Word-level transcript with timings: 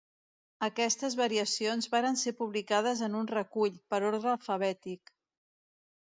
Aquestes 0.67 1.15
variacions 1.17 1.87
varen 1.95 2.15
ser 2.21 2.33
publicades 2.39 3.03
en 3.07 3.17
un 3.19 3.29
recull, 3.33 3.75
per 3.93 3.99
ordre 4.09 4.31
alfabètic. 4.31 5.13